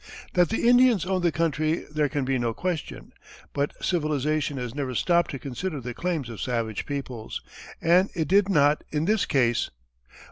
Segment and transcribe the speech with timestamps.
[0.33, 3.13] That the Indians owned the country there can be no question;
[3.53, 7.39] but civilization has never stopped to consider the claims of savage peoples,
[7.79, 9.69] and it did not in this case.